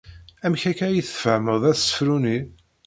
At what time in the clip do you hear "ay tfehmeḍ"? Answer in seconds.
0.87-1.63